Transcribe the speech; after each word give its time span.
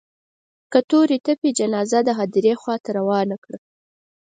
که 0.71 0.79
تورې 0.89 1.17
تپې 1.25 1.49
جنازه 1.59 1.99
د 2.03 2.09
هديرې 2.19 2.53
خوا 2.61 2.75
ته 2.83 2.89
روانه 2.99 3.35
کړه. 3.43 3.59